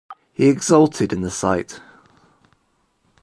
He 0.33 0.47
exulted 0.49 1.13
in 1.13 1.21
the 1.21 1.29
sight. 1.29 1.79